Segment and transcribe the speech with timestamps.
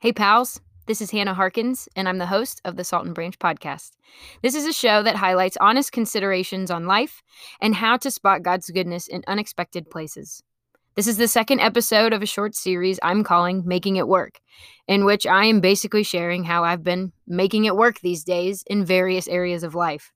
[0.00, 0.60] Hey, pals.
[0.86, 3.96] This is Hannah Harkins, and I'm the host of the Salt and Branch podcast.
[4.42, 7.20] This is a show that highlights honest considerations on life
[7.60, 10.44] and how to spot God's goodness in unexpected places.
[10.94, 14.38] This is the second episode of a short series I'm calling Making It Work,
[14.86, 18.84] in which I am basically sharing how I've been making it work these days in
[18.84, 20.12] various areas of life.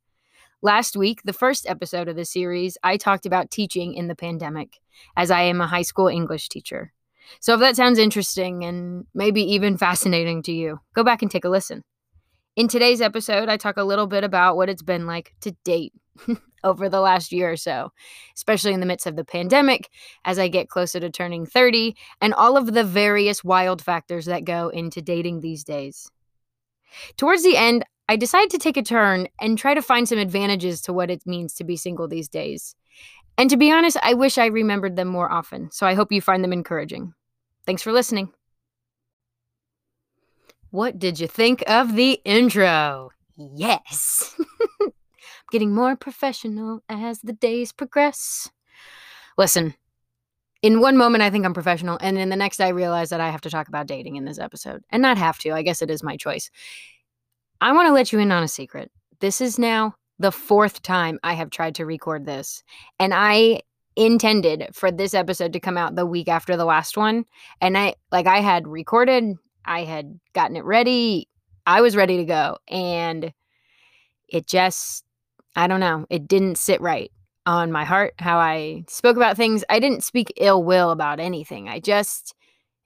[0.63, 4.79] Last week, the first episode of the series, I talked about teaching in the pandemic,
[5.17, 6.93] as I am a high school English teacher.
[7.41, 11.45] So if that sounds interesting and maybe even fascinating to you, go back and take
[11.45, 11.83] a listen.
[12.55, 15.95] In today's episode, I talk a little bit about what it's been like to date
[16.65, 17.93] over the last year or so,
[18.37, 19.89] especially in the midst of the pandemic,
[20.25, 24.45] as I get closer to turning 30, and all of the various wild factors that
[24.45, 26.11] go into dating these days.
[27.17, 30.83] Towards the end, I decide to take a turn and try to find some advantages
[30.83, 32.75] to what it means to be single these days.
[33.39, 36.21] And to be honest, I wish I remembered them more often, so I hope you
[36.21, 37.15] find them encouraging.
[37.67, 38.33] Thanks for listening.
[40.71, 43.11] What did you think of the intro?
[43.37, 44.35] Yes.
[44.81, 44.91] I'm
[45.51, 48.51] getting more professional as the days progress.
[49.37, 49.75] Listen,
[50.63, 53.31] in one moment I think I'm professional, and in the next I realize that I
[53.31, 54.83] have to talk about dating in this episode.
[54.91, 56.51] And not have to, I guess it is my choice.
[57.61, 58.91] I want to let you in on a secret.
[59.21, 62.63] This is now the fourth time I have tried to record this.
[62.99, 63.63] And I
[63.97, 67.25] intended for this episode to come out the week after the last one.
[67.61, 71.29] And I like I had recorded, I had gotten it ready,
[71.67, 72.59] I was ready to go.
[72.69, 73.33] And
[74.29, 75.05] it just
[75.55, 77.13] I don't know, it didn't sit right
[77.45, 79.65] on my heart how I spoke about things.
[79.69, 81.69] I didn't speak ill will about anything.
[81.69, 82.35] I just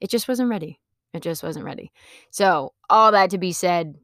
[0.01, 0.79] it just wasn't ready.
[1.13, 1.91] It just wasn't ready.
[2.31, 3.95] So, all that to be said,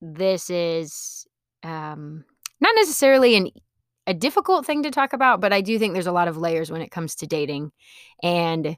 [0.00, 1.26] this is
[1.62, 2.24] um
[2.60, 3.48] not necessarily an
[4.06, 6.70] a difficult thing to talk about, but I do think there's a lot of layers
[6.70, 7.72] when it comes to dating
[8.22, 8.76] and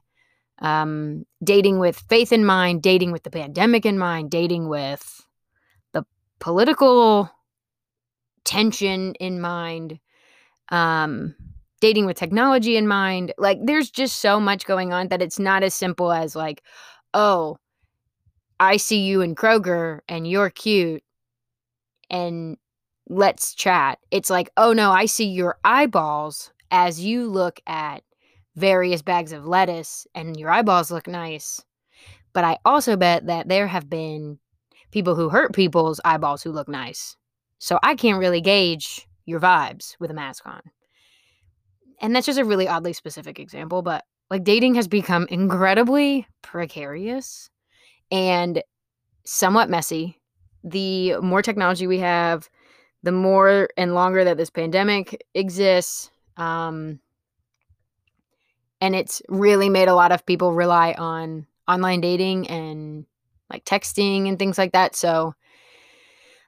[0.59, 5.21] um, dating with faith in mind, dating with the pandemic in mind, dating with
[5.93, 6.05] the
[6.39, 7.29] political
[8.45, 9.99] tension in mind,
[10.69, 11.35] um,
[11.81, 13.33] dating with technology in mind.
[13.37, 16.63] Like, there's just so much going on that it's not as simple as, like,
[17.13, 17.57] oh,
[18.59, 21.03] I see you in Kroger and you're cute
[22.09, 22.57] and
[23.09, 23.99] let's chat.
[24.11, 28.03] It's like, oh no, I see your eyeballs as you look at
[28.55, 31.63] various bags of lettuce and your eyeballs look nice.
[32.33, 34.39] But I also bet that there have been
[34.91, 37.15] people who hurt people's eyeballs who look nice.
[37.59, 40.61] So I can't really gauge your vibes with a mask on.
[42.01, 47.49] And that's just a really oddly specific example, but like dating has become incredibly precarious
[48.11, 48.61] and
[49.25, 50.19] somewhat messy.
[50.63, 52.49] The more technology we have,
[53.03, 56.99] the more and longer that this pandemic exists, um,
[58.81, 63.05] and it's really made a lot of people rely on online dating and
[63.49, 64.95] like texting and things like that.
[64.95, 65.33] So,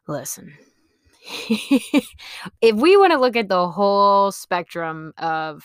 [0.07, 0.53] listen,
[1.49, 5.63] if we want to look at the whole spectrum of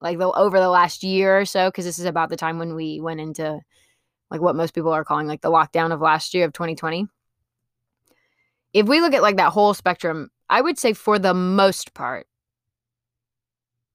[0.00, 2.74] like the over the last year or so, because this is about the time when
[2.74, 3.60] we went into
[4.30, 7.06] like what most people are calling like the lockdown of last year of 2020
[8.72, 12.26] if we look at like that whole spectrum, I would say for the most part,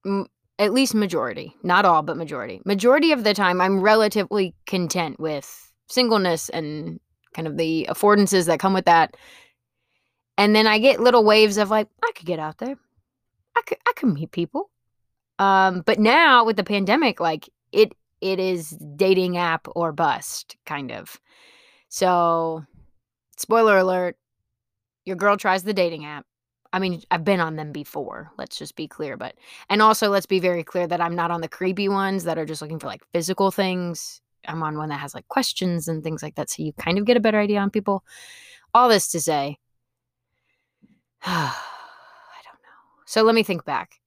[0.04, 0.26] m-
[0.58, 2.60] at least majority, not all, but majority.
[2.64, 6.98] Majority of the time, I'm relatively content with singleness and
[7.34, 9.16] kind of the affordances that come with that.
[10.38, 12.76] And then I get little waves of like, I could get out there.
[13.56, 14.70] I could I could meet people.
[15.38, 20.90] Um, but now with the pandemic, like it it is dating app or bust, kind
[20.92, 21.18] of.
[21.88, 22.64] So
[23.36, 24.16] spoiler alert,
[25.06, 26.26] your girl tries the dating app.
[26.72, 28.32] I mean, I've been on them before.
[28.36, 29.36] Let's just be clear, but
[29.70, 32.44] and also let's be very clear that I'm not on the creepy ones that are
[32.44, 34.20] just looking for like physical things.
[34.46, 37.04] I'm on one that has like questions and things like that so you kind of
[37.04, 38.04] get a better idea on people.
[38.74, 39.58] All this to say
[41.24, 41.54] I
[42.44, 43.02] don't know.
[43.06, 44.00] So let me think back.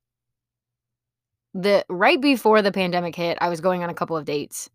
[1.54, 4.70] The right before the pandemic hit, I was going on a couple of dates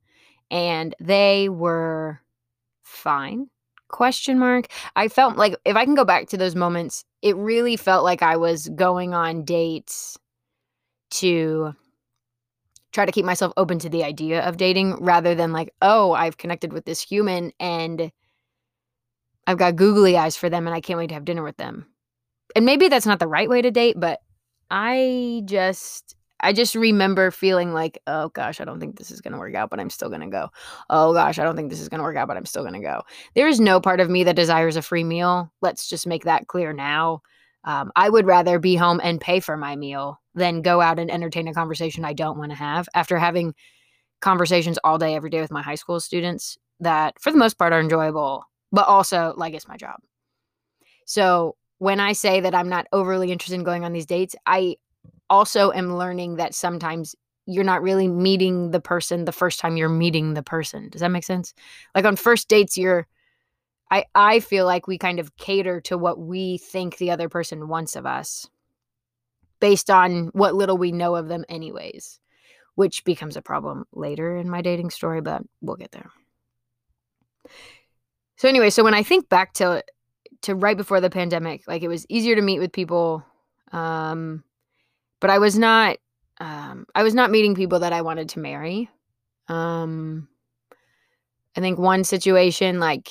[0.51, 2.21] and they were
[2.83, 3.49] fine
[3.95, 4.67] question mark.
[4.97, 8.23] I felt like if i can go back to those moments it really felt like
[8.23, 10.19] i was going on dates
[11.11, 11.75] to
[12.91, 16.39] try to keep myself open to the idea of dating rather than like oh i've
[16.39, 18.11] connected with this human and
[19.47, 21.87] i've got googly eyes for them and i can't wait to have dinner with them.
[22.57, 24.19] And maybe that's not the right way to date but
[24.73, 29.33] i just I just remember feeling like, oh gosh, I don't think this is going
[29.33, 30.51] to work out, but I'm still going to go.
[30.91, 32.75] Oh gosh, I don't think this is going to work out, but I'm still going
[32.75, 33.03] to go.
[33.35, 35.51] There is no part of me that desires a free meal.
[35.63, 37.23] Let's just make that clear now.
[37.65, 41.11] Um, I would rather be home and pay for my meal than go out and
[41.11, 42.89] entertain a conversation I don't want to have.
[42.95, 43.55] After having
[44.21, 47.73] conversations all day, every day with my high school students, that for the most part
[47.73, 50.01] are enjoyable, but also like it's my job.
[51.07, 54.77] So when I say that I'm not overly interested in going on these dates, I
[55.31, 57.15] also am learning that sometimes
[57.47, 60.89] you're not really meeting the person the first time you're meeting the person.
[60.89, 61.55] Does that make sense?
[61.95, 63.07] Like on first dates, you're
[63.91, 67.69] I I feel like we kind of cater to what we think the other person
[67.69, 68.49] wants of us
[69.61, 72.19] based on what little we know of them anyways,
[72.75, 76.11] which becomes a problem later in my dating story, but we'll get there.
[78.37, 79.85] So anyway, so when I think back to
[80.43, 83.25] to right before the pandemic, like it was easier to meet with people
[83.73, 84.43] um
[85.25, 85.97] but I was not
[86.39, 88.91] um, I was not meeting people that I wanted to marry.
[89.49, 90.29] Um,
[91.57, 93.09] I think one situation, like,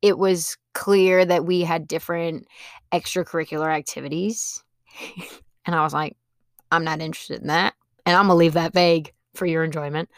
[0.00, 2.48] it was clear that we had different
[2.92, 4.64] extracurricular activities.
[5.64, 6.16] and I was like,
[6.72, 7.74] I'm not interested in that.
[8.04, 10.10] And I'm going to leave that vague for your enjoyment.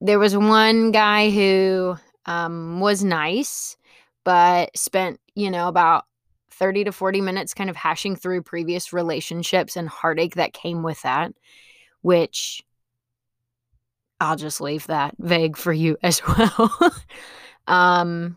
[0.00, 1.96] There was one guy who
[2.26, 3.76] um, was nice,
[4.22, 6.04] but spent, you know, about
[6.60, 11.00] 30 to 40 minutes kind of hashing through previous relationships and heartache that came with
[11.02, 11.32] that,
[12.02, 12.62] which
[14.20, 16.94] I'll just leave that vague for you as well.
[17.66, 18.36] um,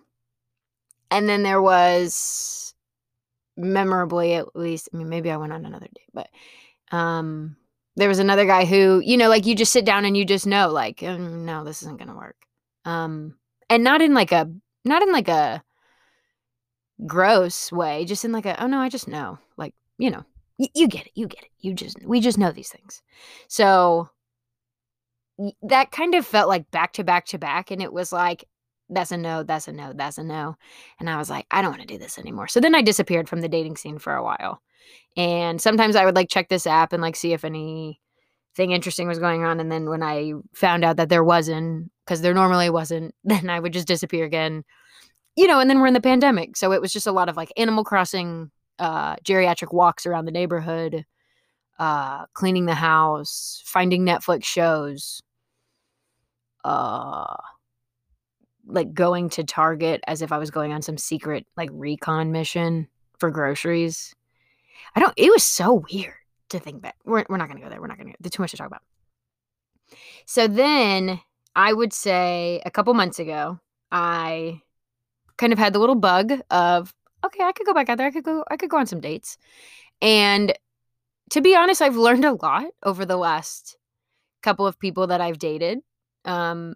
[1.12, 2.74] and then there was
[3.58, 6.30] memorably, at least, I mean, maybe I went on another date, but
[6.96, 7.58] um,
[7.98, 10.48] there was another guy who, you know, like you just sit down and you just
[10.48, 12.38] know, like, mm, no, this isn't going to work.
[12.86, 13.36] Um,
[13.70, 14.50] and not in like a,
[14.86, 15.62] not in like a,
[17.06, 19.40] gross way, just in like a, oh no, I just know.
[19.58, 20.24] Like, you know,
[20.58, 21.12] y- you get it.
[21.16, 21.52] You get it.
[21.60, 23.02] You just, we just know these things.
[23.48, 24.10] So
[25.64, 27.72] that kind of felt like back to back to back.
[27.72, 28.46] And it was like,
[28.90, 30.56] that's a no, that's a no, that's a no.
[31.00, 32.48] And I was like, I don't want to do this anymore.
[32.48, 34.62] So then I disappeared from the dating scene for a while.
[35.18, 37.98] And sometimes I would like check this app and like see if anything
[38.58, 39.60] interesting was going on.
[39.60, 43.60] And then when I found out that there wasn't, because there normally wasn't, then I
[43.60, 44.64] would just disappear again
[45.36, 46.58] you know, and then we're in the pandemic.
[46.58, 50.32] So it was just a lot of like Animal Crossing, uh, geriatric walks around the
[50.32, 51.06] neighborhood,
[51.80, 55.22] uh, cleaning the house, finding Netflix shows,
[56.64, 57.36] uh,
[58.66, 62.88] like going to Target as if I was going on some secret like recon mission
[63.20, 64.16] for groceries.
[64.96, 66.14] I don't, it was so weird
[66.50, 66.96] to think back.
[67.04, 67.82] We're, we're not going to go there.
[67.82, 68.84] We're not going to, there's too much to talk about.
[70.26, 71.20] So then
[71.56, 73.60] I would say a couple months ago,
[73.92, 74.62] I
[75.38, 76.94] kind of had the little bug of
[77.26, 78.08] okay, I could go back out there.
[78.08, 79.38] I could go I could go on some dates.
[80.02, 80.54] And
[81.32, 83.78] to be honest, I've learned a lot over the last
[84.42, 85.80] couple of people that I've dated.
[86.26, 86.76] Um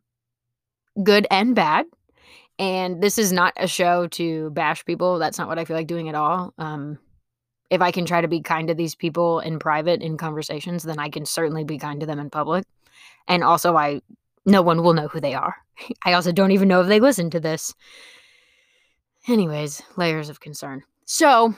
[1.02, 1.86] good and bad.
[2.60, 5.20] And this is not a show to bash people.
[5.20, 6.54] That's not what I feel like doing at all.
[6.58, 7.00] Um
[7.70, 11.00] if I can try to be kind to these people in private in conversations, then
[11.00, 12.64] I can certainly be kind to them in public.
[13.28, 14.02] And also I
[14.46, 15.56] no one will know who they are.
[16.06, 17.76] I also don't even know if they listen to this.
[19.28, 20.84] Anyways, layers of concern.
[21.06, 21.54] So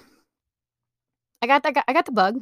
[1.42, 1.84] I got that.
[1.88, 2.40] I got the bug.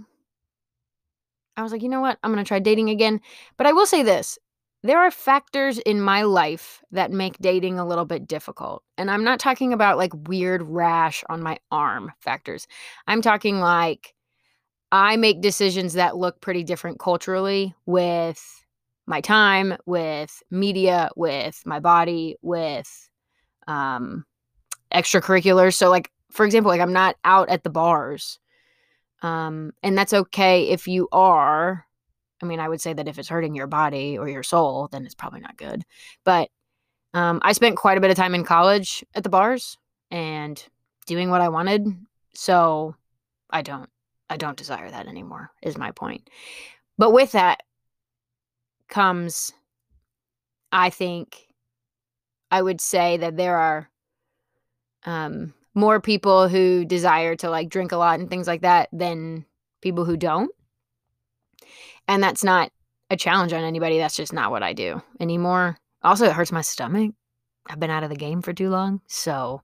[1.57, 2.17] I was like, you know what?
[2.23, 3.19] I'm gonna try dating again.
[3.57, 4.39] But I will say this:
[4.83, 9.23] there are factors in my life that make dating a little bit difficult, and I'm
[9.23, 12.67] not talking about like weird rash on my arm factors.
[13.07, 14.13] I'm talking like
[14.91, 18.41] I make decisions that look pretty different culturally with
[19.07, 23.09] my time, with media, with my body, with
[23.67, 24.25] um
[24.93, 25.75] extracurriculars.
[25.75, 28.39] So like for example, like I'm not out at the bars.
[29.21, 31.85] Um and that's okay if you are.
[32.41, 35.05] I mean, I would say that if it's hurting your body or your soul, then
[35.05, 35.83] it's probably not good.
[36.23, 36.49] But
[37.13, 39.77] um I spent quite a bit of time in college at the bars
[40.11, 40.63] and
[41.05, 41.87] doing what I wanted.
[42.33, 42.95] So
[43.49, 43.89] I don't
[44.29, 46.29] I don't desire that anymore is my point.
[46.97, 47.63] But with that
[48.89, 49.53] comes
[50.71, 51.47] I think
[52.51, 53.89] I would say that there are
[55.07, 59.45] um, more people who desire to like drink a lot and things like that than
[59.81, 60.51] people who don't.
[62.07, 62.71] And that's not
[63.09, 63.97] a challenge on anybody.
[63.97, 65.77] That's just not what I do anymore.
[66.03, 67.15] Also, it hurts my stomach.
[67.67, 69.01] I've been out of the game for too long.
[69.07, 69.61] So,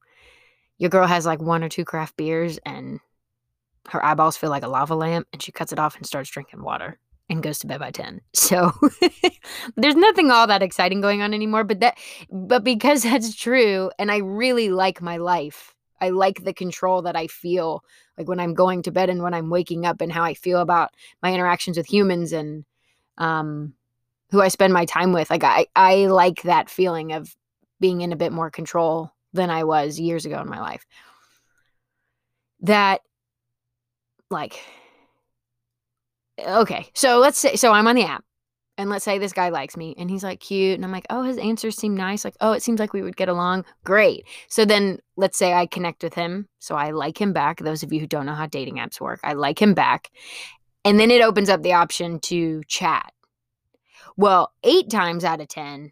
[0.77, 2.99] your girl has like one or two craft beers and
[3.89, 6.63] her eyeballs feel like a lava lamp and she cuts it off and starts drinking
[6.63, 8.21] water and goes to bed by 10.
[8.33, 8.71] So
[9.77, 11.97] there's nothing all that exciting going on anymore, but that
[12.31, 15.73] but because that's true and I really like my life.
[16.01, 17.83] I like the control that I feel
[18.17, 20.59] like when I'm going to bed and when I'm waking up and how I feel
[20.59, 22.65] about my interactions with humans and
[23.17, 23.73] um
[24.31, 25.29] who I spend my time with.
[25.29, 27.35] Like I I like that feeling of
[27.79, 30.85] being in a bit more control than I was years ago in my life.
[32.61, 33.01] That
[34.29, 34.59] like
[36.39, 38.23] okay, so let's say so I'm on the app,
[38.77, 41.23] and let's say this guy likes me and he's like cute and I'm like, "Oh,
[41.23, 44.25] his answers seem nice." Like, "Oh, it seems like we would get along." Great.
[44.47, 46.47] So then let's say I connect with him.
[46.59, 47.59] So I like him back.
[47.59, 50.09] Those of you who don't know how dating apps work, I like him back.
[50.85, 53.13] And then it opens up the option to chat.
[54.17, 55.91] Well, 8 times out of 10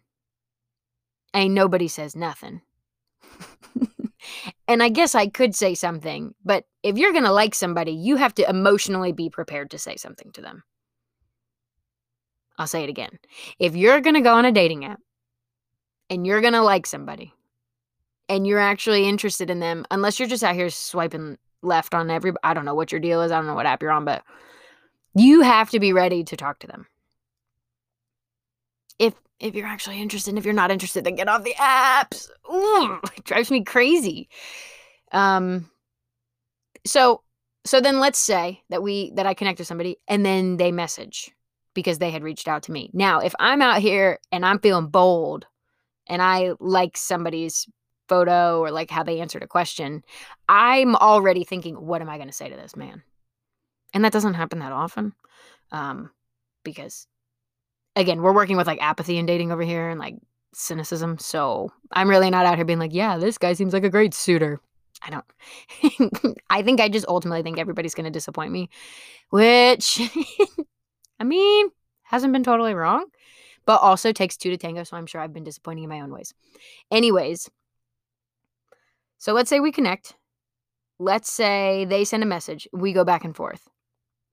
[1.34, 2.62] ain't nobody says nothing.
[4.68, 8.16] and I guess I could say something, but if you're going to like somebody, you
[8.16, 10.62] have to emotionally be prepared to say something to them.
[12.58, 13.18] I'll say it again.
[13.58, 15.00] If you're going to go on a dating app
[16.10, 17.32] and you're going to like somebody
[18.28, 22.32] and you're actually interested in them, unless you're just out here swiping left on every,
[22.42, 23.32] I don't know what your deal is.
[23.32, 24.22] I don't know what app you're on, but
[25.14, 26.86] you have to be ready to talk to them.
[29.02, 32.28] If if you're actually interested, And if you're not interested, then get off the apps.
[32.50, 34.28] Ooh, it drives me crazy.
[35.10, 35.70] Um
[36.86, 37.22] so
[37.64, 41.32] so then let's say that we that I connect with somebody and then they message
[41.74, 42.90] because they had reached out to me.
[42.92, 45.46] Now, if I'm out here and I'm feeling bold
[46.06, 47.66] and I like somebody's
[48.08, 50.02] photo or like how they answered a question,
[50.48, 53.02] I'm already thinking, what am I going to say to this man?
[53.94, 55.14] And that doesn't happen that often.
[55.70, 56.10] Um,
[56.64, 57.06] because
[57.96, 60.16] again, we're working with like apathy and dating over here and like
[60.54, 61.18] cynicism.
[61.18, 64.14] So I'm really not out here being like, yeah, this guy seems like a great
[64.14, 64.60] suitor.
[65.02, 66.38] I don't.
[66.50, 68.68] I think I just ultimately think everybody's going to disappoint me,
[69.30, 70.00] which
[71.20, 71.70] I mean,
[72.02, 73.06] hasn't been totally wrong,
[73.66, 74.84] but also takes two to tango.
[74.84, 76.34] So I'm sure I've been disappointing in my own ways.
[76.90, 77.50] Anyways,
[79.18, 80.14] so let's say we connect.
[80.98, 82.68] Let's say they send a message.
[82.72, 83.68] We go back and forth.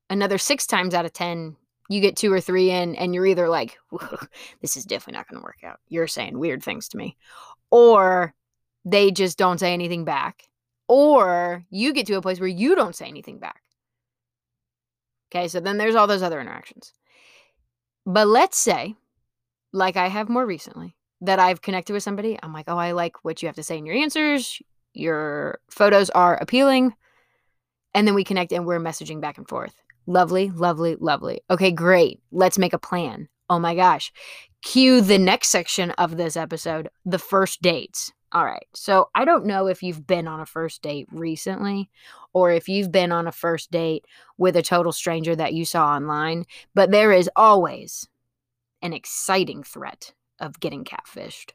[0.10, 1.56] Another six times out of 10,
[1.90, 3.78] you get two or three in, and you're either like,
[4.62, 5.80] this is definitely not going to work out.
[5.90, 7.18] You're saying weird things to me.
[7.72, 8.34] Or
[8.86, 10.44] they just don't say anything back.
[10.88, 13.62] Or you get to a place where you don't say anything back.
[15.32, 16.94] Okay, so then there's all those other interactions.
[18.06, 18.96] But let's say,
[19.74, 22.40] like I have more recently, that I've connected with somebody.
[22.42, 24.62] I'm like, oh, I like what you have to say in your answers.
[24.94, 26.96] Your photos are appealing.
[27.94, 29.76] And then we connect and we're messaging back and forth.
[30.10, 31.42] Lovely, lovely, lovely.
[31.52, 32.20] Okay, great.
[32.32, 33.30] Let's make a plan.
[33.48, 34.12] Oh my gosh.
[34.64, 38.12] Cue the next section of this episode the first dates.
[38.32, 38.66] All right.
[38.74, 41.92] So I don't know if you've been on a first date recently
[42.34, 44.04] or if you've been on a first date
[44.40, 48.08] with a total stranger that you saw online, but there is always
[48.82, 51.52] an exciting threat of getting catfished.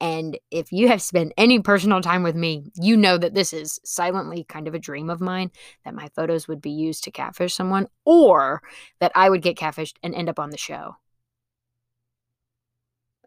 [0.00, 3.80] And if you have spent any personal time with me, you know that this is
[3.84, 5.50] silently kind of a dream of mine
[5.84, 8.62] that my photos would be used to catfish someone or
[9.00, 10.96] that I would get catfished and end up on the show.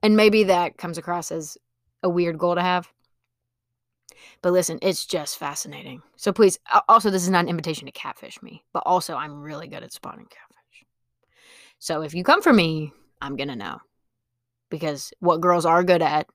[0.02, 1.58] And maybe that comes across as
[2.04, 2.90] a weird goal to have.
[4.42, 6.02] But listen, it's just fascinating.
[6.16, 9.68] So please, also, this is not an invitation to catfish me, but also, I'm really
[9.68, 10.86] good at spotting catfish.
[11.80, 13.80] So if you come for me, I'm going to know.
[14.70, 16.28] Because what girls are good at,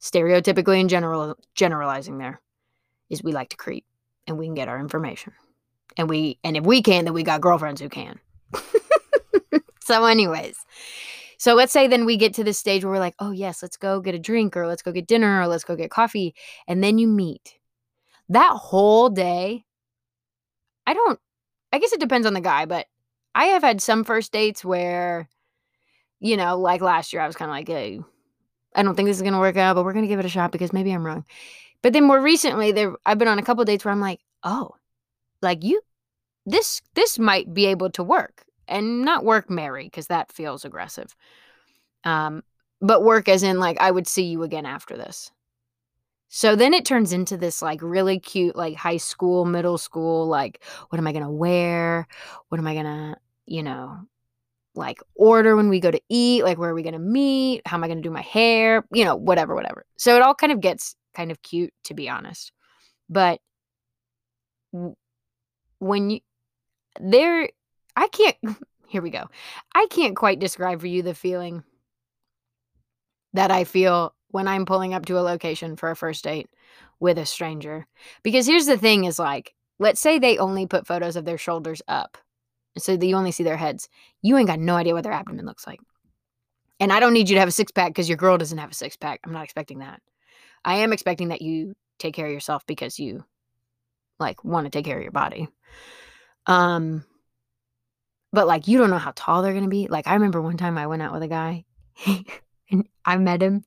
[0.00, 2.40] stereotypically and general generalizing there,
[3.10, 3.84] is we like to creep
[4.26, 5.32] and we can get our information.
[5.96, 8.18] And we and if we can, then we got girlfriends who can.
[9.80, 10.56] so, anyways,
[11.38, 13.76] so let's say then we get to this stage where we're like, oh, yes, let's
[13.76, 16.34] go get a drink or let's go get dinner or let's go get coffee.
[16.66, 17.54] And then you meet.
[18.28, 19.64] That whole day,
[20.86, 21.20] I don't,
[21.72, 22.86] I guess it depends on the guy, but
[23.34, 25.28] I have had some first dates where,
[26.20, 28.00] you know, like last year, I was kind of like, hey,
[28.76, 30.26] I don't think this is going to work out, but we're going to give it
[30.26, 31.24] a shot because maybe I'm wrong.
[31.82, 34.76] But then more recently, there I've been on a couple dates where I'm like, oh,
[35.42, 35.80] like you,
[36.44, 41.14] this this might be able to work and not work marry because that feels aggressive.
[42.04, 42.42] Um,
[42.80, 45.30] but work as in like I would see you again after this.
[46.28, 50.62] So then it turns into this like really cute like high school, middle school like
[50.88, 52.06] what am I going to wear?
[52.48, 53.16] What am I going to,
[53.46, 54.00] you know,
[54.76, 57.62] like order when we go to eat, like where are we going to meet?
[57.66, 58.84] How am I going to do my hair?
[58.92, 59.84] You know, whatever, whatever.
[59.96, 62.52] So it all kind of gets kind of cute to be honest.
[63.08, 63.40] But
[65.78, 66.20] when you
[67.00, 67.48] there
[67.96, 68.36] I can't,
[68.88, 69.28] here we go.
[69.74, 71.64] I can't quite describe for you the feeling
[73.32, 76.48] that I feel when I'm pulling up to a location for a first date
[77.00, 77.86] with a stranger.
[78.22, 81.82] Because here's the thing is like, let's say they only put photos of their shoulders
[81.88, 82.18] up.
[82.78, 83.88] So that you only see their heads.
[84.22, 85.80] You ain't got no idea what their abdomen looks like.
[86.78, 88.70] And I don't need you to have a six pack because your girl doesn't have
[88.70, 89.20] a six pack.
[89.24, 90.02] I'm not expecting that.
[90.64, 93.24] I am expecting that you take care of yourself because you
[94.18, 95.48] like want to take care of your body.
[96.46, 97.04] Um
[98.32, 99.86] but like you don't know how tall they're gonna be.
[99.88, 101.64] Like I remember one time I went out with a guy
[102.70, 103.64] and I met him.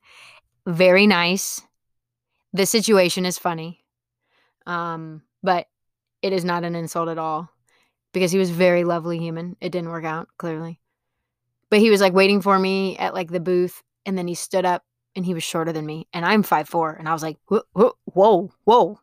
[0.67, 1.61] Very nice.
[2.53, 3.83] The situation is funny.
[4.65, 5.67] Um, but
[6.21, 7.49] it is not an insult at all
[8.13, 9.55] because he was very lovely human.
[9.61, 10.79] It didn't work out, clearly.
[11.69, 14.65] But he was like waiting for me at like the booth and then he stood
[14.65, 14.83] up
[15.15, 17.93] and he was shorter than me and I'm five four and I was like whoa
[18.05, 18.99] whoa whoa.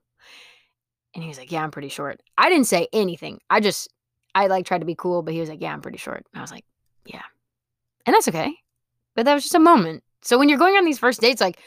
[1.14, 2.20] And he was like yeah I'm pretty short.
[2.36, 3.38] I didn't say anything.
[3.48, 3.88] I just
[4.34, 6.26] I like tried to be cool but he was like yeah I'm pretty short.
[6.32, 6.64] And I was like
[7.04, 7.22] yeah.
[8.04, 8.52] And that's okay.
[9.14, 10.02] But that was just a moment.
[10.22, 11.60] So when you're going on these first dates like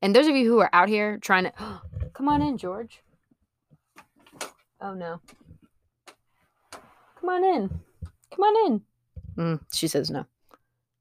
[0.00, 1.52] and those of you who are out here trying to
[2.14, 3.02] come on in George.
[4.80, 5.20] Oh no
[7.26, 7.68] come on in
[8.34, 8.82] come on in
[9.36, 10.24] mm, she says no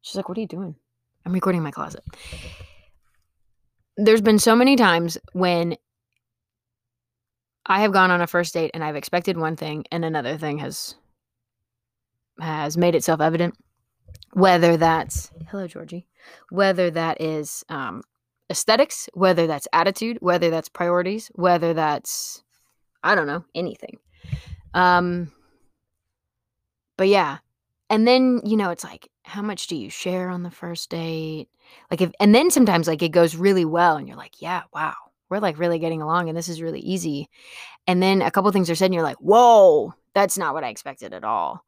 [0.02, 0.76] she's like what are you doing
[1.26, 2.04] I'm recording my closet.
[3.98, 5.76] There's been so many times when
[7.66, 10.60] I have gone on a first date and I've expected one thing and another thing
[10.60, 10.96] has
[12.40, 13.56] has made itself evident.
[14.34, 16.06] Whether that's hello Georgie,
[16.50, 18.04] whether that is um,
[18.52, 22.44] aesthetics, whether that's attitude, whether that's priorities, whether that's
[23.04, 23.98] I don't know anything.
[24.76, 25.32] Um,
[26.98, 27.38] but yeah,
[27.90, 31.48] and then you know it's like how much do you share on the first date?
[31.90, 34.94] Like if and then sometimes like it goes really well and you're like, yeah, wow.
[35.30, 37.30] We're like really getting along and this is really easy.
[37.88, 40.70] And then a couple things are said and you're like, "Whoa, that's not what I
[40.70, 41.66] expected at all."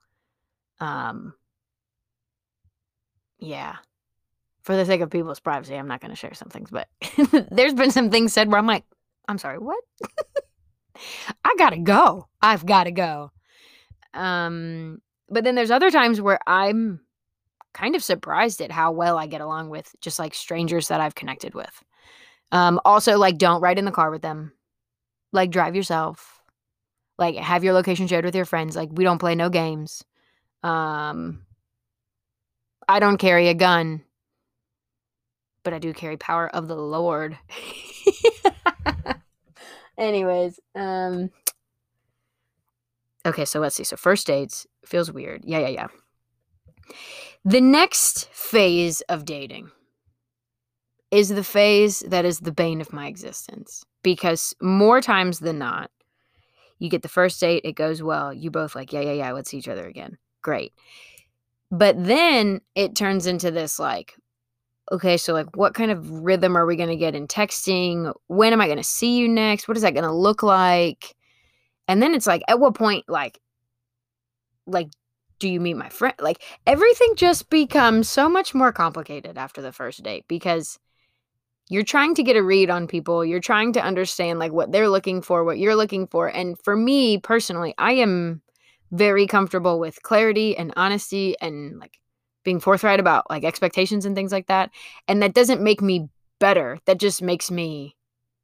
[0.79, 1.34] Um
[3.39, 3.77] yeah.
[4.63, 6.89] For the sake of people's privacy, I'm not going to share some things, but
[7.51, 8.84] there's been some things said where I'm like,
[9.27, 9.84] "I'm sorry, what?"
[11.46, 12.27] I got to go.
[12.41, 13.31] I've got to go.
[14.13, 17.01] Um but then there's other times where I'm
[17.74, 21.15] kind of surprised at how well I get along with just like strangers that I've
[21.15, 21.84] connected with.
[22.51, 24.53] Um, also, like, don't ride in the car with them.
[25.31, 26.41] Like, drive yourself.
[27.17, 28.75] Like, have your location shared with your friends.
[28.75, 30.03] Like, we don't play no games.
[30.63, 31.46] Um,
[32.88, 34.03] I don't carry a gun,
[35.63, 37.38] but I do carry power of the Lord.
[39.98, 41.31] Anyways, um,
[43.25, 43.84] okay, so let's see.
[43.84, 45.44] So, first dates feels weird.
[45.46, 45.88] Yeah, yeah, yeah.
[47.46, 49.72] The next phase of dating
[51.12, 55.91] is the phase that is the bane of my existence because more times than not,
[56.79, 58.33] you get the first date, it goes well.
[58.33, 60.18] You both like, yeah, yeah, yeah, let's see each other again.
[60.42, 60.74] Great.
[61.72, 64.16] But then it turns into this like,
[64.92, 68.14] okay, so like, what kind of rhythm are we going to get in texting?
[68.27, 69.68] When am I going to see you next?
[69.68, 71.16] What is that going to look like?
[71.88, 73.40] And then it's like, at what point, like,
[74.68, 74.90] like
[75.40, 76.16] do you meet my friend?
[76.20, 80.80] Like everything just becomes so much more complicated after the first date because
[81.70, 83.24] you're trying to get a read on people.
[83.24, 86.27] You're trying to understand like what they're looking for, what you're looking for.
[86.27, 88.42] And for me personally, I am
[88.92, 92.00] very comfortable with clarity and honesty and like
[92.44, 94.72] being forthright about like expectations and things like that.
[95.08, 96.80] And that doesn't make me better.
[96.86, 97.96] That just makes me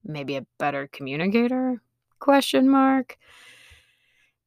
[0.03, 1.81] maybe a better communicator?
[2.19, 3.17] Question mark.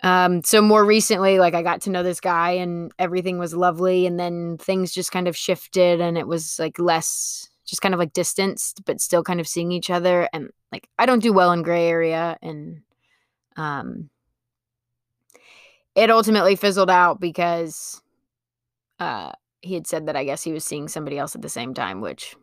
[0.03, 4.07] Um, so more recently, like I got to know this guy and everything was lovely,
[4.07, 7.99] and then things just kind of shifted and it was like less just kind of
[7.99, 10.29] like distanced, but still kind of seeing each other.
[10.33, 12.83] And like I don't do well in gray area and
[13.57, 14.11] um
[15.95, 18.01] it ultimately fizzled out because
[19.01, 19.33] uh
[19.63, 22.01] he had said that I guess he was seeing somebody else at the same time,
[22.01, 22.37] which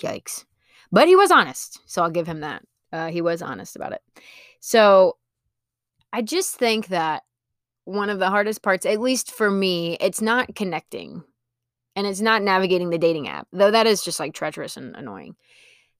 [0.00, 0.44] yikes.
[0.90, 2.62] But he was honest, so I'll give him that.
[2.92, 4.00] Uh, he was honest about it.
[4.60, 5.16] So
[6.16, 7.24] I just think that
[7.84, 11.22] one of the hardest parts, at least for me, it's not connecting
[11.94, 15.36] and it's not navigating the dating app, though that is just like treacherous and annoying.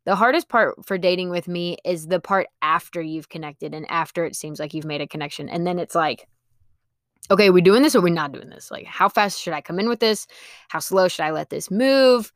[0.07, 4.25] The hardest part for dating with me is the part after you've connected and after
[4.25, 5.51] it seems like you've made a connection.
[5.51, 6.27] And then it's like,
[7.31, 8.71] okay, are we doing this or are we not doing this?
[8.71, 10.27] Like, how fast should I come in with this?
[10.69, 12.33] How slow should I let this move?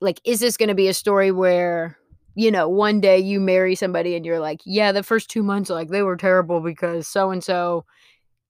[0.00, 1.98] Like, is this going to be a story where
[2.38, 5.70] you know, one day you marry somebody and you're like, yeah, the first two months,
[5.70, 7.84] like, they were terrible because so and so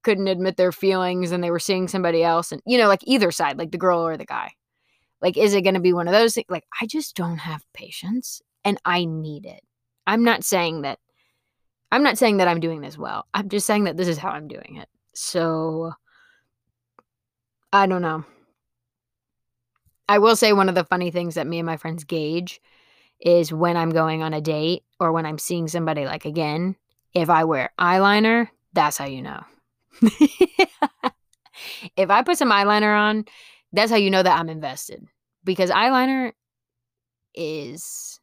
[0.02, 2.52] couldn't admit their feelings and they were seeing somebody else.
[2.52, 4.52] And, you know, like either side, like the girl or the guy.
[5.22, 6.44] Like, is it going to be one of those things?
[6.50, 9.62] Like, I just don't have patience and I need it.
[10.06, 10.98] I'm not saying that,
[11.90, 13.24] I'm not saying that I'm doing this well.
[13.32, 14.88] I'm just saying that this is how I'm doing it.
[15.14, 15.92] So,
[17.72, 18.26] I don't know.
[20.10, 22.60] I will say one of the funny things that me and my friends gauge
[23.20, 26.76] is when I'm going on a date or when I'm seeing somebody like again,
[27.14, 29.42] if I wear eyeliner, that's how you know.
[31.96, 33.24] if I put some eyeliner on,
[33.72, 35.04] that's how you know that I'm invested
[35.44, 36.32] because eyeliner
[37.34, 38.20] is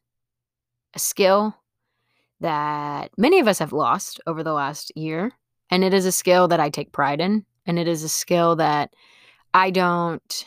[0.94, 1.54] a skill
[2.40, 5.32] that many of us have lost over the last year.
[5.70, 7.44] And it is a skill that I take pride in.
[7.66, 8.94] And it is a skill that
[9.52, 10.46] I don't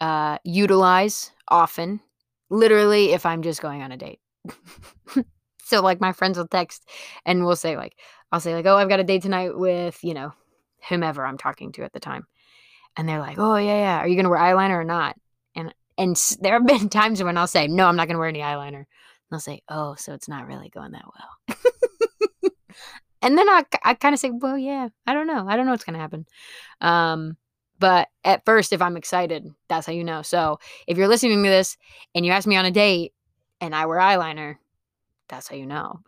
[0.00, 2.00] uh, utilize often
[2.50, 4.20] literally if I'm just going on a date.
[5.64, 6.88] so like my friends will text
[7.24, 7.96] and we'll say like
[8.32, 10.32] I'll say like, "Oh, I've got a date tonight with, you know,
[10.88, 12.26] whomever I'm talking to at the time."
[12.96, 15.16] and they're like, "Oh yeah, yeah, are you gonna wear eyeliner or not?"
[15.54, 18.40] And and there have been times when I'll say, "No, I'm not gonna wear any
[18.40, 18.86] eyeliner." And
[19.30, 21.58] they'll say, "Oh, so it's not really going that well."
[23.22, 25.46] and then I I kind of say, "Well, yeah, I don't know.
[25.48, 26.26] I don't know what's gonna happen."
[26.80, 27.36] Um,
[27.84, 30.22] but at first, if I'm excited, that's how you know.
[30.22, 31.76] So if you're listening to this
[32.14, 33.12] and you ask me on a date
[33.60, 34.56] and I wear eyeliner,
[35.28, 36.00] that's how you know.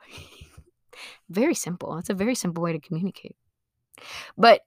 [1.29, 1.99] very simple.
[1.99, 3.37] It's a very simple way to communicate.
[4.39, 4.63] But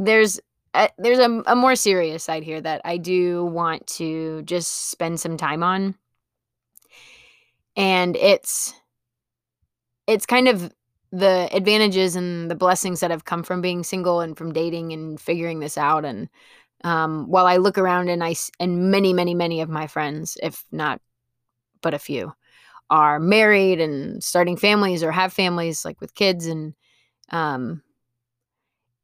[0.00, 0.40] there's
[0.74, 5.20] a, there's a, a more serious side here that I do want to just spend
[5.20, 5.94] some time on.
[7.76, 8.74] And it's
[10.08, 10.72] it's kind of
[11.10, 15.20] the advantages and the blessings that have come from being single and from dating and
[15.20, 16.04] figuring this out.
[16.04, 16.28] And
[16.84, 20.64] um, while I look around and I and many many many of my friends if
[20.70, 21.00] not
[21.80, 22.32] but a few
[22.90, 26.74] are married and starting families or have families like with kids and
[27.30, 27.82] um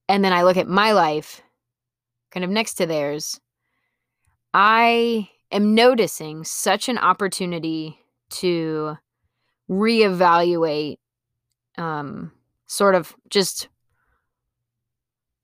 [0.08, 1.42] and then I look at my life
[2.30, 3.40] kind of next to theirs
[4.52, 7.98] I am noticing such an opportunity
[8.30, 8.96] to
[9.68, 10.98] reevaluate
[11.78, 12.32] um
[12.66, 13.68] sort of just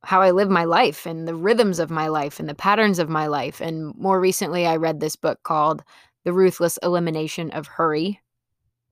[0.03, 3.09] how I live my life and the rhythms of my life and the patterns of
[3.09, 5.83] my life and more recently I read this book called
[6.25, 8.21] The Ruthless Elimination of Hurry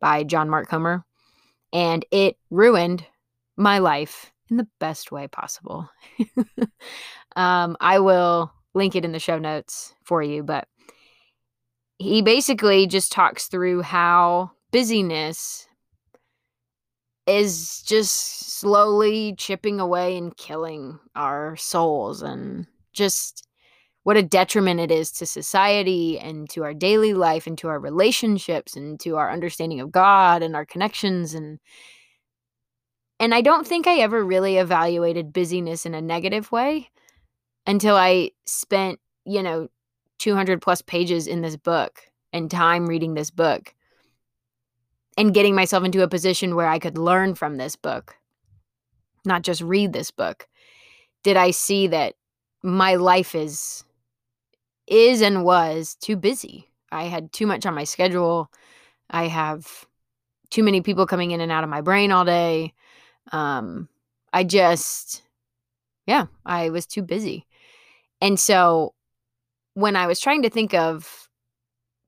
[0.01, 1.05] by John Mark Comer.
[1.73, 3.05] And it ruined
[3.57, 5.89] my life in the best way possible.
[7.37, 10.67] um, I will link it in the show notes for you, but
[11.99, 15.68] he basically just talks through how busyness
[17.29, 23.47] is just slowly chipping away and killing our souls and just
[24.05, 27.79] what a detriment it is to society and to our daily life and to our
[27.79, 31.59] relationships and to our understanding of God and our connections and
[33.21, 36.89] and I don't think I ever really evaluated busyness in a negative way
[37.67, 39.69] until I spent, you know,
[40.21, 42.01] 200 plus pages in this book
[42.33, 43.75] and time reading this book
[45.19, 48.17] and getting myself into a position where I could learn from this book,
[49.27, 50.47] not just read this book.
[51.25, 52.15] Did I see that
[52.63, 53.85] my life is
[54.87, 56.71] is and was too busy.
[56.91, 58.51] I had too much on my schedule.
[59.11, 59.87] I have
[60.51, 62.73] too many people coming in and out of my brain all day.
[63.33, 63.89] Um,
[64.33, 65.23] I just,
[66.07, 67.45] yeah, I was too busy.
[68.21, 68.95] And so
[69.75, 71.29] when I was trying to think of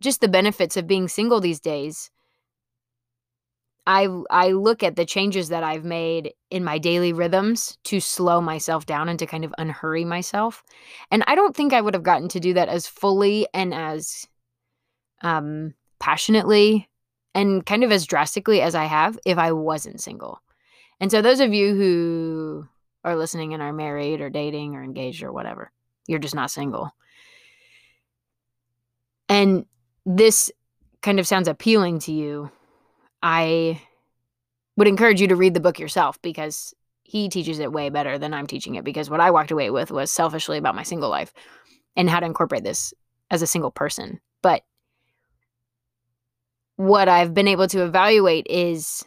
[0.00, 2.10] just the benefits of being single these days,
[3.86, 8.40] I I look at the changes that I've made in my daily rhythms to slow
[8.40, 10.62] myself down and to kind of unhurry myself.
[11.10, 14.26] And I don't think I would have gotten to do that as fully and as
[15.22, 16.88] um passionately
[17.34, 20.40] and kind of as drastically as I have if I wasn't single.
[21.00, 22.68] And so those of you who
[23.04, 25.72] are listening and are married or dating or engaged or whatever,
[26.06, 26.90] you're just not single.
[29.28, 29.64] And
[30.04, 30.50] this
[31.02, 32.50] kind of sounds appealing to you
[33.22, 33.80] I
[34.76, 38.32] would encourage you to read the book yourself because he teaches it way better than
[38.32, 41.32] I'm teaching it because what I walked away with was selfishly about my single life
[41.96, 42.94] and how to incorporate this
[43.30, 44.20] as a single person.
[44.42, 44.62] But
[46.76, 49.04] what I've been able to evaluate is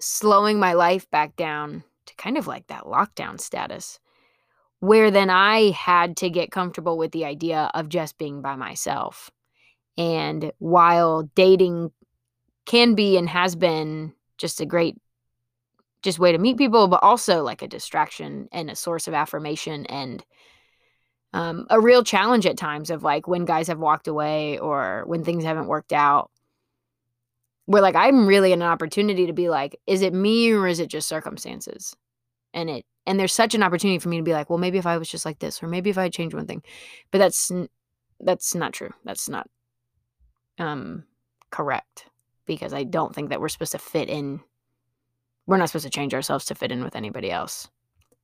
[0.00, 4.00] slowing my life back down to kind of like that lockdown status
[4.80, 9.30] where then I had to get comfortable with the idea of just being by myself.
[9.96, 11.92] And while dating
[12.70, 14.96] can be and has been just a great
[16.02, 19.84] just way to meet people but also like a distraction and a source of affirmation
[19.86, 20.24] and
[21.32, 25.24] um, a real challenge at times of like when guys have walked away or when
[25.24, 26.30] things haven't worked out
[27.66, 30.78] where like i'm really in an opportunity to be like is it me or is
[30.78, 31.96] it just circumstances?
[32.54, 34.86] And it and there's such an opportunity for me to be like well maybe if
[34.86, 36.62] i was just like this or maybe if i changed one thing.
[37.10, 37.50] But that's
[38.20, 38.90] that's not true.
[39.04, 39.48] That's not
[40.58, 41.02] um
[41.50, 42.09] correct
[42.50, 44.40] because I don't think that we're supposed to fit in.
[45.46, 47.68] We're not supposed to change ourselves to fit in with anybody else,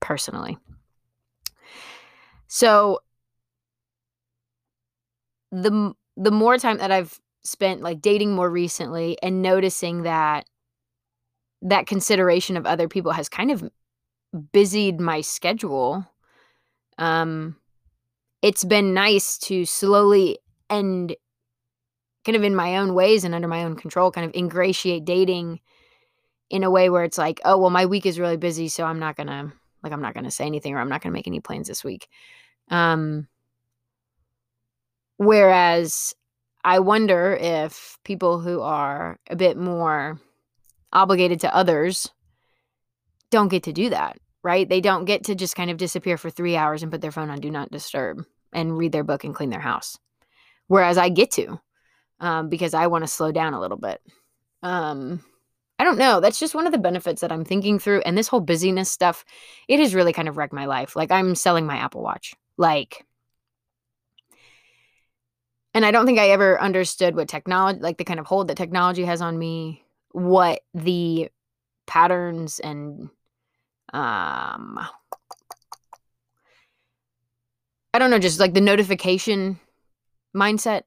[0.01, 0.59] personally.
[2.49, 2.99] So
[5.53, 10.47] the the more time that I've spent like dating more recently and noticing that
[11.63, 13.63] that consideration of other people has kind of
[14.53, 16.05] busied my schedule
[16.99, 17.57] um
[18.43, 21.15] it's been nice to slowly end
[22.27, 25.61] kind of in my own ways and under my own control, kind of ingratiate dating
[26.51, 28.99] in a way where it's like, oh, well, my week is really busy, so I'm
[28.99, 31.69] not gonna like I'm not gonna say anything or I'm not gonna make any plans
[31.69, 32.09] this week.
[32.69, 33.29] Um
[35.19, 36.15] whereas
[36.65, 40.21] I wonder if people who are a bit more
[40.93, 42.11] obligated to others
[43.31, 44.69] don't get to do that, right?
[44.69, 47.31] They don't get to just kind of disappear for three hours and put their phone
[47.31, 49.97] on do not disturb and read their book and clean their house.
[50.67, 51.61] Whereas I get to
[52.21, 54.01] um, because I want to slow down a little bit.
[54.63, 55.23] Um,
[55.79, 56.21] I don't know.
[56.21, 58.01] That's just one of the benefits that I'm thinking through.
[58.01, 59.25] And this whole busyness stuff,
[59.69, 60.97] it has really kind of wrecked my life.
[60.97, 62.35] Like I'm selling my Apple Watch.
[62.57, 63.05] Like,
[65.75, 68.57] and I don't think I ever understood what technology, like the kind of hold that
[68.57, 71.29] technology has on me, what the
[71.87, 73.11] patterns and,
[73.93, 74.81] um,
[77.93, 79.61] I don't know, just like the notification
[80.35, 80.83] mindset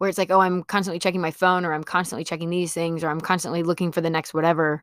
[0.00, 3.04] where it's like, oh, I'm constantly checking my phone or I'm constantly checking these things
[3.04, 4.82] or I'm constantly looking for the next whatever.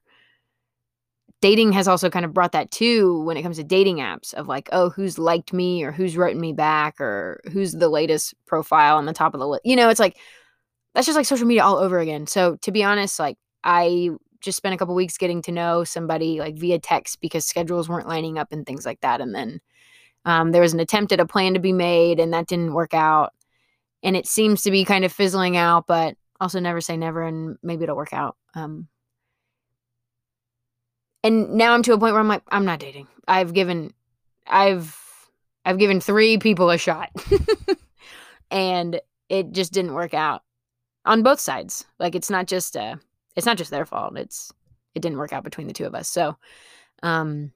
[1.42, 4.48] Dating has also kind of brought that too when it comes to dating apps of
[4.48, 8.98] like, oh, who's liked me or who's written me back or who's the latest profile
[8.98, 9.66] on the top of the list.
[9.66, 10.18] You know, it's like
[10.94, 12.28] that's just like social media all over again.
[12.28, 16.40] So to be honest, like I just spent a couple weeks getting to know somebody
[16.40, 19.20] like via text because schedules weren't lining up and things like that.
[19.20, 19.62] And then
[20.26, 22.94] um, there was an attempt at a plan to be made and that didn't work
[22.94, 23.34] out
[24.04, 27.58] and it seems to be kind of fizzling out, but also never say never and
[27.64, 28.36] maybe it'll work out.
[28.54, 28.88] Um,
[31.24, 33.08] and now I'm to a point where I'm like, I'm not dating.
[33.28, 33.94] I've given,
[34.46, 34.96] I've,
[35.66, 37.10] I've given three people a shot
[38.52, 40.44] and it just didn't work out
[41.06, 41.86] on both sides.
[42.00, 42.96] Like it's not just, uh,
[43.36, 44.18] it's not just their fault.
[44.18, 44.54] It's,
[44.96, 46.08] it didn't work out between the two of us.
[46.08, 46.38] So,
[47.04, 47.52] um,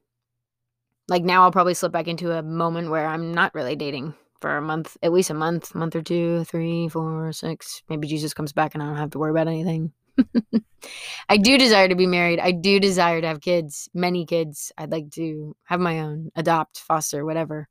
[1.07, 4.57] like now I'll probably slip back into a moment where I'm not really dating for
[4.57, 7.83] a month, at least a month, month or two, three, four, six.
[7.87, 9.93] Maybe Jesus comes back and I don't have to worry about anything.
[11.29, 12.39] I do desire to be married.
[12.39, 14.71] I do desire to have kids, many kids.
[14.77, 17.67] I'd like to have my own, adopt, foster, whatever.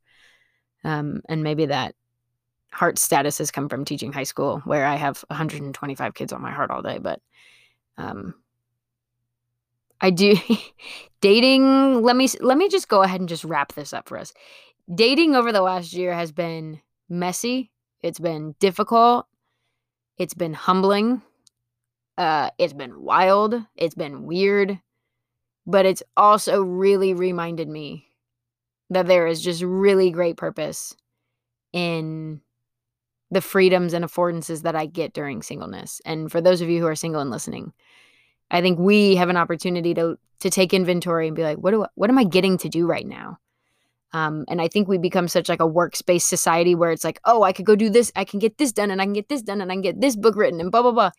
[0.83, 1.93] Um, and maybe that
[2.73, 6.51] heart status has come from teaching high school where I have 125 kids on my
[6.51, 6.97] heart all day.
[6.97, 7.19] But
[7.97, 8.33] um,
[9.99, 10.35] I do
[11.21, 12.01] dating.
[12.01, 14.33] Let me let me just go ahead and just wrap this up for us
[14.93, 17.71] dating over the last year has been messy.
[18.01, 19.27] It's been difficult.
[20.17, 21.21] It's been humbling.
[22.17, 23.55] Uh, it's been wild.
[23.75, 24.79] It's been weird.
[25.65, 28.07] But it's also really reminded me
[28.89, 30.95] that there is just really great purpose
[31.71, 32.41] in
[33.29, 36.01] the freedoms and affordances that I get during singleness.
[36.05, 37.71] And for those of you who are single and listening,
[38.51, 41.83] I think we have an opportunity to to take inventory and be like, what do
[41.83, 43.37] I, what am I getting to do right now?
[44.13, 47.43] Um, and I think we become such like a workspace society where it's like, oh,
[47.43, 49.41] I could go do this, I can get this done, and I can get this
[49.41, 51.11] done, and I can get this book written, and blah blah blah.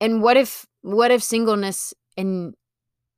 [0.00, 2.54] And what if what if singleness and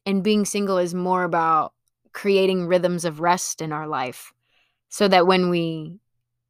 [0.06, 1.74] and being single is more about
[2.12, 4.32] creating rhythms of rest in our life,
[4.88, 5.98] so that when we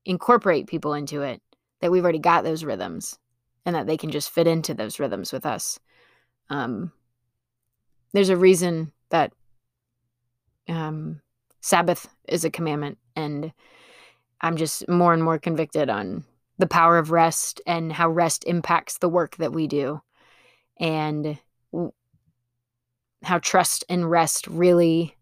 [0.05, 1.43] incorporate people into it,
[1.81, 3.19] that we've already got those rhythms,
[3.67, 5.81] and that they can just fit into those rhythms with us.
[6.49, 6.93] Um,
[8.13, 9.33] there's a reason that
[10.69, 11.21] um,
[11.63, 12.99] Sabbath is a commandment.
[13.17, 13.53] And
[14.41, 16.25] I'm just more and more convicted on
[16.59, 20.03] the power of rest and how rest impacts the work that we do
[20.79, 21.39] and
[23.23, 25.17] how trust and rest really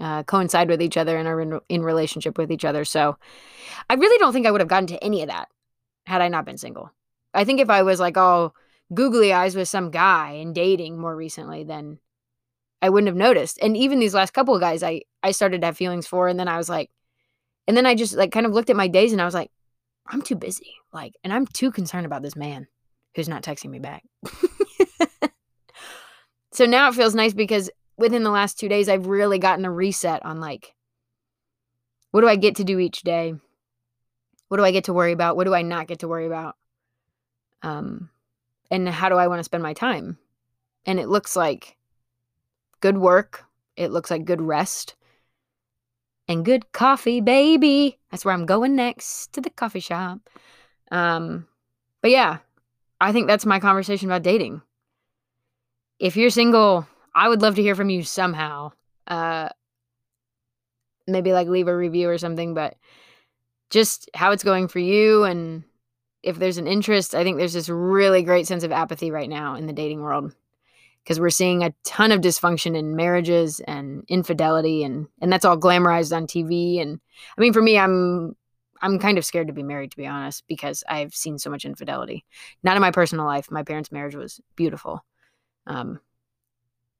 [0.00, 2.84] uh, coincide with each other and are in, in relationship with each other.
[2.84, 3.16] So
[3.90, 5.48] I really don't think I would have gotten to any of that
[6.06, 6.90] had I not been single.
[7.32, 8.54] I think if I was like all
[8.92, 11.98] googly eyes with some guy and dating more recently, then
[12.84, 13.58] I wouldn't have noticed.
[13.62, 16.38] And even these last couple of guys I I started to have feelings for and
[16.38, 16.90] then I was like
[17.66, 19.50] and then I just like kind of looked at my days and I was like
[20.06, 20.74] I'm too busy.
[20.92, 22.66] Like and I'm too concerned about this man
[23.16, 24.04] who's not texting me back.
[26.52, 29.72] so now it feels nice because within the last 2 days I've really gotten a
[29.72, 30.74] reset on like
[32.10, 33.32] what do I get to do each day?
[34.48, 35.36] What do I get to worry about?
[35.36, 36.56] What do I not get to worry about?
[37.62, 38.10] Um
[38.70, 40.18] and how do I want to spend my time?
[40.84, 41.78] And it looks like
[42.84, 43.46] good work.
[43.78, 44.94] It looks like good rest.
[46.28, 47.98] And good coffee, baby.
[48.10, 50.28] That's where I'm going next to the coffee shop.
[50.90, 51.48] Um,
[52.02, 52.40] but yeah,
[53.00, 54.60] I think that's my conversation about dating.
[55.98, 58.72] If you're single, I would love to hear from you somehow.
[59.06, 59.48] Uh,
[61.06, 62.76] maybe like leave a review or something, but
[63.70, 65.64] just how it's going for you and
[66.22, 69.54] if there's an interest, I think there's this really great sense of apathy right now
[69.54, 70.34] in the dating world
[71.04, 75.58] because we're seeing a ton of dysfunction in marriages and infidelity and and that's all
[75.58, 77.00] glamorized on TV and
[77.36, 78.34] I mean for me I'm
[78.80, 81.64] I'm kind of scared to be married to be honest because I've seen so much
[81.64, 82.24] infidelity.
[82.62, 83.50] Not in my personal life.
[83.50, 85.04] My parents' marriage was beautiful.
[85.66, 86.00] Um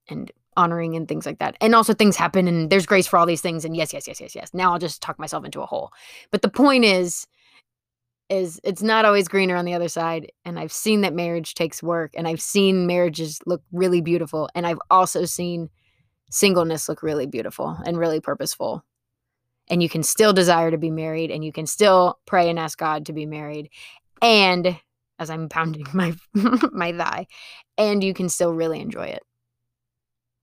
[0.09, 1.57] and honoring and things like that.
[1.61, 4.21] And also things happen and there's grace for all these things and yes yes yes
[4.21, 4.51] yes yes.
[4.53, 5.93] Now I'll just talk myself into a hole.
[6.31, 7.27] But the point is
[8.31, 11.83] is it's not always greener on the other side and i've seen that marriage takes
[11.83, 15.69] work and i've seen marriages look really beautiful and i've also seen
[16.35, 18.85] singleness look really beautiful and really purposeful.
[19.69, 22.77] And you can still desire to be married and you can still pray and ask
[22.77, 23.71] God to be married.
[24.21, 24.79] And
[25.19, 27.27] as I'm pounding my my thigh,
[27.79, 29.23] and you can still really enjoy it.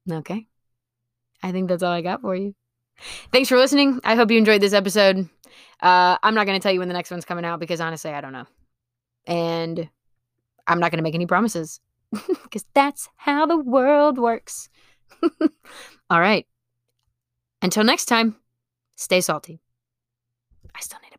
[0.09, 0.47] Okay.
[1.43, 2.55] I think that's all I got for you.
[3.31, 3.99] Thanks for listening.
[4.03, 5.29] I hope you enjoyed this episode.
[5.81, 8.11] Uh, I'm not going to tell you when the next one's coming out because honestly,
[8.11, 8.45] I don't know.
[9.25, 9.89] And
[10.67, 11.79] I'm not going to make any promises
[12.11, 14.69] because that's how the world works.
[16.09, 16.45] all right.
[17.61, 18.35] Until next time,
[18.95, 19.61] stay salty.
[20.75, 21.10] I still need